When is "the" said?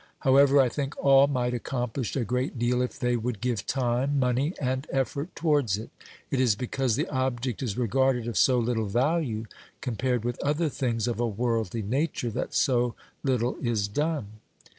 6.95-7.07